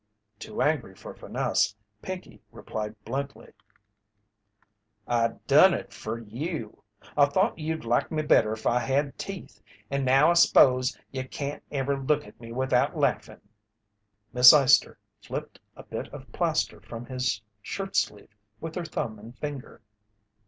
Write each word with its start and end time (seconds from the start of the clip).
Too 0.39 0.63
angry 0.63 0.95
for 0.95 1.13
finesse, 1.13 1.75
Pinkey 2.01 2.41
replied 2.51 2.95
bluntly: 3.05 3.53
"I 5.07 5.33
done 5.45 5.75
it 5.75 5.93
fer 5.93 6.17
you. 6.17 6.81
I 7.15 7.27
thought 7.27 7.59
you'd 7.59 7.85
like 7.85 8.09
me 8.09 8.23
better 8.23 8.51
if 8.53 8.65
I 8.65 8.79
had 8.79 9.15
teeth, 9.19 9.61
and 9.91 10.03
now 10.03 10.31
I 10.31 10.33
s'pose 10.33 10.97
you 11.11 11.27
can't 11.29 11.61
ever 11.71 11.95
look 11.95 12.25
at 12.25 12.41
me 12.41 12.51
without 12.51 12.97
laughin'." 12.97 13.41
Miss 14.33 14.51
Eyester 14.53 14.97
flipped 15.21 15.59
a 15.75 15.83
bit 15.83 16.11
of 16.11 16.31
plaster 16.31 16.81
from 16.81 17.05
his 17.05 17.39
shirtsleeve 17.63 18.35
with 18.59 18.73
her 18.73 18.85
thumb 18.85 19.19
and 19.19 19.37
finger. 19.37 19.83